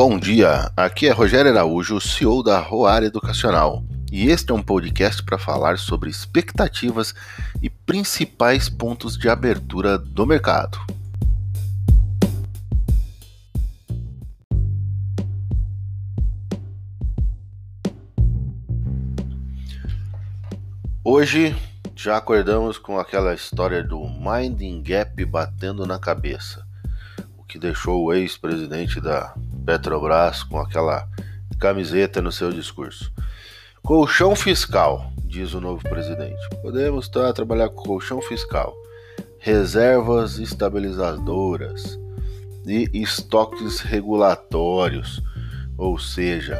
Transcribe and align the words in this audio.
Bom 0.00 0.16
dia, 0.16 0.70
aqui 0.76 1.08
é 1.08 1.10
Rogério 1.10 1.50
Araújo, 1.50 2.00
CEO 2.00 2.40
da 2.40 2.60
Roar 2.60 3.02
Educacional, 3.02 3.82
e 4.12 4.28
este 4.28 4.52
é 4.52 4.54
um 4.54 4.62
podcast 4.62 5.20
para 5.24 5.36
falar 5.36 5.76
sobre 5.76 6.08
expectativas 6.08 7.12
e 7.60 7.68
principais 7.68 8.68
pontos 8.68 9.18
de 9.18 9.28
abertura 9.28 9.98
do 9.98 10.24
mercado. 10.24 10.78
Hoje 21.02 21.56
já 21.96 22.16
acordamos 22.16 22.78
com 22.78 23.00
aquela 23.00 23.34
história 23.34 23.82
do 23.82 24.08
Minding 24.08 24.80
Gap 24.80 25.24
batendo 25.24 25.84
na 25.84 25.98
cabeça, 25.98 26.64
o 27.36 27.42
que 27.42 27.58
deixou 27.58 28.04
o 28.04 28.12
ex-presidente 28.12 29.00
da 29.00 29.34
Petrobras 29.68 30.42
com 30.42 30.58
aquela 30.58 31.06
camiseta 31.60 32.22
no 32.22 32.32
seu 32.32 32.50
discurso. 32.50 33.12
Colchão 33.82 34.34
fiscal, 34.34 35.12
diz 35.26 35.52
o 35.52 35.60
novo 35.60 35.86
presidente. 35.86 36.40
Podemos 36.62 37.06
tá, 37.06 37.30
trabalhar 37.34 37.68
com 37.68 37.82
colchão 37.82 38.22
fiscal, 38.22 38.74
reservas 39.38 40.38
estabilizadoras 40.38 42.00
e 42.66 42.88
estoques 42.94 43.80
regulatórios. 43.80 45.22
Ou 45.76 45.98
seja, 45.98 46.58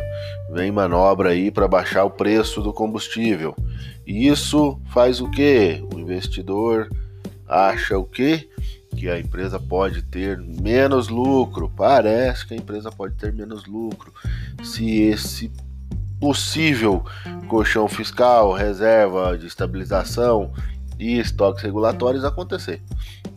vem 0.52 0.70
manobra 0.70 1.30
aí 1.30 1.50
para 1.50 1.66
baixar 1.66 2.04
o 2.04 2.10
preço 2.10 2.60
do 2.60 2.74
combustível. 2.74 3.56
E 4.06 4.28
isso 4.28 4.78
faz 4.92 5.18
o 5.18 5.30
que? 5.30 5.82
O 5.94 5.98
investidor 5.98 6.90
acha 7.48 7.96
o 7.96 8.04
que? 8.04 8.50
Que 8.96 9.08
a 9.08 9.18
empresa 9.18 9.58
pode 9.60 10.02
ter 10.02 10.38
menos 10.38 11.08
lucro. 11.08 11.70
Parece 11.76 12.46
que 12.46 12.54
a 12.54 12.56
empresa 12.56 12.90
pode 12.90 13.14
ter 13.14 13.32
menos 13.32 13.66
lucro 13.66 14.12
se 14.62 15.02
esse 15.02 15.50
possível 16.20 17.04
colchão 17.48 17.88
fiscal, 17.88 18.52
reserva 18.52 19.38
de 19.38 19.46
estabilização 19.46 20.52
e 20.98 21.18
estoques 21.18 21.62
regulatórios 21.62 22.24
acontecer. 22.24 22.82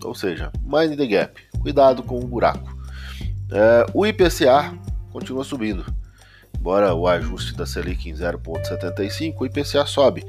Ou 0.04 0.16
seja, 0.16 0.52
mind 0.64 0.98
the 0.98 1.06
gap, 1.06 1.42
cuidado 1.60 2.02
com 2.02 2.20
o 2.20 2.28
buraco. 2.28 2.76
É, 3.52 3.86
o 3.94 4.06
IPCA 4.06 4.74
continua 5.12 5.44
subindo. 5.44 5.86
Embora 6.58 6.94
o 6.94 7.08
ajuste 7.08 7.56
da 7.56 7.66
Selic 7.66 8.10
em 8.10 8.14
0,75, 8.14 9.36
o 9.40 9.46
IPCA 9.46 9.86
sobe. 9.86 10.26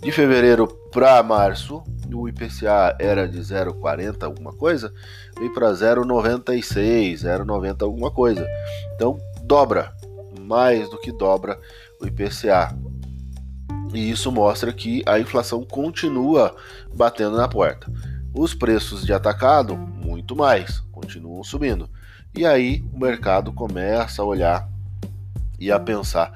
De 0.00 0.12
fevereiro 0.12 0.66
para 0.92 1.22
março, 1.22 1.82
o 2.14 2.28
IPCA 2.28 2.96
era 2.98 3.28
de 3.28 3.38
0,40 3.38 4.22
alguma 4.22 4.52
coisa, 4.52 4.92
veio 5.38 5.52
para 5.52 5.70
0,96, 5.70 7.22
0,90 7.22 7.82
alguma 7.82 8.10
coisa. 8.10 8.46
Então 8.94 9.18
dobra, 9.42 9.92
mais 10.40 10.90
do 10.90 10.98
que 10.98 11.12
dobra 11.12 11.58
o 12.00 12.06
IPCA. 12.06 12.76
E 13.94 14.10
isso 14.10 14.30
mostra 14.32 14.72
que 14.72 15.02
a 15.06 15.18
inflação 15.18 15.64
continua 15.64 16.54
batendo 16.94 17.36
na 17.36 17.48
porta. 17.48 17.90
Os 18.34 18.52
preços 18.52 19.06
de 19.06 19.12
atacado, 19.12 19.76
muito 19.76 20.36
mais, 20.36 20.80
continuam 20.92 21.42
subindo. 21.42 21.88
E 22.36 22.44
aí 22.44 22.84
o 22.92 22.98
mercado 22.98 23.52
começa 23.52 24.20
a 24.20 24.24
olhar 24.24 24.68
e 25.58 25.70
a 25.70 25.80
pensar 25.80 26.32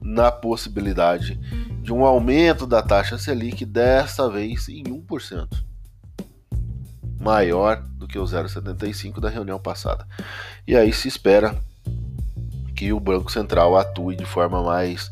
na 0.00 0.30
possibilidade 0.32 1.38
de 1.82 1.92
um 1.92 2.04
aumento 2.04 2.64
da 2.64 2.80
taxa 2.80 3.18
Selic, 3.18 3.64
desta 3.64 4.30
vez 4.30 4.68
em 4.68 4.84
1%, 4.84 5.48
maior 7.20 7.82
do 7.82 8.06
que 8.06 8.18
o 8.18 8.24
0,75 8.24 9.18
da 9.18 9.28
reunião 9.28 9.58
passada. 9.58 10.06
E 10.66 10.76
aí 10.76 10.92
se 10.92 11.08
espera 11.08 11.60
que 12.76 12.92
o 12.92 13.00
Banco 13.00 13.32
Central 13.32 13.76
atue 13.76 14.14
de 14.14 14.24
forma 14.24 14.62
mais 14.62 15.10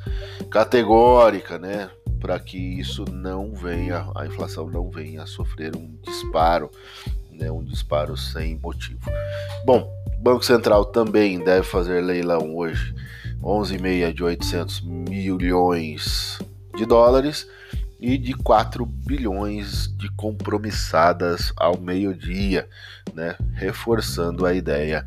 categórica, 0.48 1.58
né, 1.58 1.90
para 2.20 2.38
que 2.38 2.56
isso 2.56 3.04
não 3.10 3.52
venha, 3.52 4.06
a 4.14 4.24
inflação 4.24 4.70
não 4.70 4.90
venha 4.90 5.24
a 5.24 5.26
sofrer 5.26 5.74
um 5.74 5.98
disparo, 6.04 6.70
né, 7.32 7.50
um 7.50 7.64
disparo 7.64 8.16
sem 8.16 8.56
motivo. 8.58 9.10
Bom, 9.64 9.92
o 10.16 10.22
Banco 10.22 10.44
Central 10.44 10.84
também 10.84 11.42
deve 11.42 11.66
fazer 11.66 12.00
leilão 12.00 12.54
hoje, 12.54 12.94
11,5 13.42 14.14
de 14.14 14.22
800 14.22 14.80
milhões 14.82 16.38
de 16.76 16.86
dólares 16.86 17.46
e 17.98 18.16
de 18.16 18.32
4 18.34 18.84
bilhões 18.86 19.94
de 19.96 20.10
compromissadas 20.12 21.52
ao 21.56 21.78
meio-dia, 21.78 22.68
né? 23.14 23.36
reforçando 23.54 24.46
a 24.46 24.54
ideia 24.54 25.04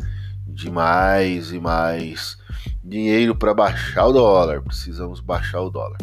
de 0.47 0.69
mais 0.69 1.51
e 1.51 1.59
mais 1.59 2.37
dinheiro 2.83 3.35
para 3.35 3.53
baixar 3.53 4.05
o 4.05 4.13
dólar. 4.13 4.61
Precisamos 4.61 5.19
baixar 5.19 5.61
o 5.61 5.69
dólar. 5.69 5.97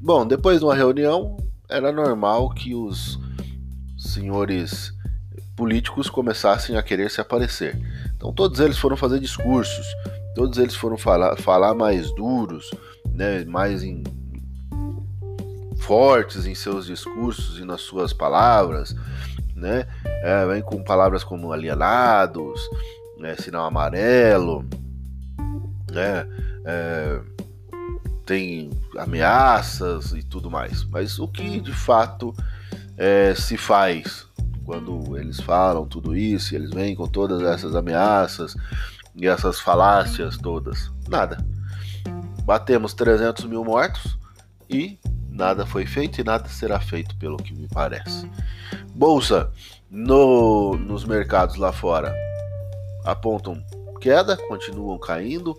Bom, 0.00 0.26
depois 0.26 0.60
de 0.60 0.64
uma 0.64 0.74
reunião, 0.74 1.36
era 1.68 1.92
normal 1.92 2.50
que 2.50 2.74
os 2.74 3.20
senhores 3.98 4.92
políticos 5.54 6.08
começassem 6.08 6.76
a 6.76 6.82
querer 6.82 7.10
se 7.10 7.20
aparecer. 7.20 7.78
Então 8.16 8.32
todos 8.32 8.58
eles 8.58 8.78
foram 8.78 8.96
fazer 8.96 9.20
discursos, 9.20 9.86
todos 10.34 10.58
eles 10.58 10.74
foram 10.74 10.96
falar, 10.96 11.36
falar 11.36 11.74
mais 11.74 12.12
duros, 12.14 12.70
né, 13.12 13.44
mais 13.44 13.82
em 13.82 14.02
fortes 15.82 16.46
em 16.46 16.54
seus 16.54 16.86
discursos 16.86 17.58
e 17.58 17.64
nas 17.64 17.80
suas 17.80 18.12
palavras, 18.12 18.94
né? 19.54 19.86
É, 20.04 20.46
vem 20.46 20.62
com 20.62 20.82
palavras 20.82 21.24
como 21.24 21.52
alienados, 21.52 22.60
né? 23.18 23.34
sinal 23.36 23.66
amarelo, 23.66 24.64
né? 25.90 26.26
É, 26.64 27.20
tem 28.24 28.70
ameaças 28.96 30.12
e 30.12 30.22
tudo 30.22 30.50
mais. 30.50 30.84
Mas 30.84 31.18
o 31.18 31.26
que 31.26 31.60
de 31.60 31.72
fato 31.72 32.34
é, 32.96 33.34
se 33.34 33.56
faz 33.56 34.26
quando 34.64 35.18
eles 35.18 35.40
falam 35.40 35.86
tudo 35.86 36.16
isso, 36.16 36.54
eles 36.54 36.70
vêm 36.70 36.94
com 36.94 37.08
todas 37.08 37.42
essas 37.42 37.74
ameaças 37.74 38.54
e 39.16 39.26
essas 39.26 39.58
falácias 39.58 40.36
todas? 40.36 40.92
Nada. 41.08 41.44
Batemos 42.44 42.94
300 42.94 43.44
mil 43.46 43.64
mortos 43.64 44.16
e 44.70 44.98
nada 45.32 45.66
foi 45.66 45.86
feito 45.86 46.20
e 46.20 46.24
nada 46.24 46.48
será 46.48 46.78
feito, 46.78 47.16
pelo 47.16 47.36
que 47.36 47.54
me 47.54 47.66
parece. 47.68 48.30
Bolsa 48.94 49.50
no, 49.90 50.76
nos 50.76 51.04
mercados 51.04 51.56
lá 51.56 51.72
fora 51.72 52.14
apontam 53.04 53.62
queda, 54.00 54.36
continuam 54.36 54.98
caindo. 54.98 55.56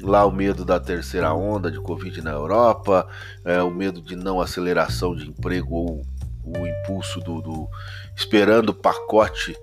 Lá 0.00 0.26
o 0.26 0.32
medo 0.32 0.64
da 0.64 0.80
terceira 0.80 1.32
onda 1.32 1.70
de 1.70 1.80
Covid 1.80 2.20
na 2.20 2.32
Europa, 2.32 3.06
é, 3.44 3.62
o 3.62 3.70
medo 3.70 4.02
de 4.02 4.16
não 4.16 4.40
aceleração 4.40 5.14
de 5.14 5.28
emprego 5.28 5.74
ou 5.74 6.02
o 6.44 6.66
impulso 6.66 7.20
do, 7.20 7.40
do 7.40 7.68
esperando 8.14 8.74
pacote 8.74 9.56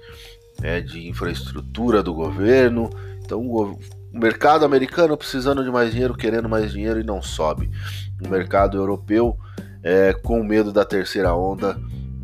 é, 0.63 0.81
de 0.81 1.07
infraestrutura 1.07 2.01
do 2.01 2.13
governo. 2.13 2.89
Então 3.23 3.41
o, 3.41 3.77
o 4.13 4.19
mercado 4.19 4.65
americano 4.65 5.15
precisando 5.15 5.63
de 5.63 5.71
mais 5.71 5.91
dinheiro, 5.91 6.15
querendo 6.15 6.49
mais 6.49 6.71
dinheiro 6.71 6.99
e 6.99 7.03
não 7.03 7.21
sobe 7.21 7.71
no 8.19 8.29
mercado 8.29 8.77
europeu 8.77 9.37
é, 9.83 10.13
com 10.13 10.43
medo 10.43 10.71
da 10.71 10.85
terceira 10.85 11.33
onda, 11.33 11.77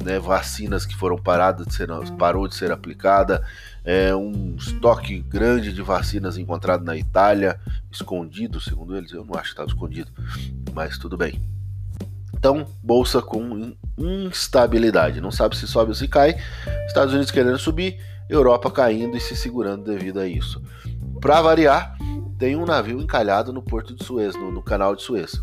né, 0.03 0.19
vacinas 0.19 0.85
que 0.85 0.95
foram 0.95 1.17
paradas 1.17 1.65
de 1.65 1.73
ser, 1.73 1.89
parou 2.17 2.47
de 2.47 2.55
ser 2.55 2.71
aplicada, 2.71 3.43
é, 3.83 4.15
um 4.15 4.55
estoque 4.57 5.19
grande 5.21 5.73
de 5.73 5.81
vacinas 5.81 6.37
encontrado 6.37 6.83
na 6.83 6.95
Itália, 6.95 7.59
escondido, 7.91 8.61
segundo 8.61 8.95
eles, 8.95 9.11
eu 9.11 9.25
não 9.25 9.35
acho 9.35 9.45
que 9.45 9.49
estava 9.49 9.69
escondido, 9.69 10.11
mas 10.73 10.97
tudo 10.97 11.17
bem. 11.17 11.41
Então, 12.33 12.67
bolsa 12.83 13.21
com 13.21 13.73
instabilidade, 13.97 15.19
não 15.19 15.31
sabe 15.31 15.57
se 15.57 15.67
sobe 15.67 15.89
ou 15.89 15.95
se 15.95 16.07
cai, 16.07 16.37
Estados 16.85 17.13
Unidos 17.13 17.31
querendo 17.31 17.57
subir, 17.57 17.97
Europa 18.29 18.69
caindo 18.69 19.17
e 19.17 19.19
se 19.19 19.35
segurando 19.35 19.85
devido 19.85 20.19
a 20.19 20.27
isso. 20.27 20.61
Para 21.19 21.41
variar, 21.41 21.97
tem 22.37 22.55
um 22.55 22.65
navio 22.65 23.01
encalhado 23.01 23.51
no 23.51 23.61
porto 23.61 23.95
de 23.95 24.03
Suez, 24.03 24.35
no, 24.35 24.51
no 24.51 24.61
canal 24.61 24.95
de 24.95 25.03
Suez 25.03 25.41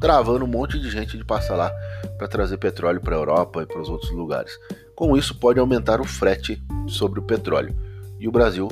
travando 0.00 0.46
um 0.46 0.48
monte 0.48 0.80
de 0.80 0.90
gente 0.90 1.16
de 1.18 1.24
passar 1.24 1.54
lá 1.54 1.70
para 2.16 2.26
trazer 2.26 2.56
petróleo 2.56 3.02
para 3.02 3.14
a 3.14 3.18
Europa 3.18 3.62
e 3.62 3.66
para 3.66 3.80
os 3.80 3.88
outros 3.90 4.10
lugares. 4.10 4.58
Com 4.96 5.16
isso, 5.16 5.38
pode 5.38 5.60
aumentar 5.60 6.00
o 6.00 6.04
frete 6.04 6.60
sobre 6.88 7.20
o 7.20 7.22
petróleo. 7.22 7.76
E 8.18 8.26
o 8.26 8.32
Brasil 8.32 8.68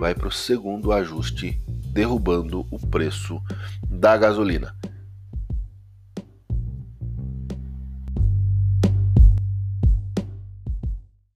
vai 0.00 0.14
para 0.14 0.28
o 0.28 0.32
segundo 0.32 0.90
ajuste, 0.90 1.60
derrubando 1.92 2.66
o 2.70 2.78
preço 2.78 3.40
da 3.88 4.16
gasolina. 4.16 4.74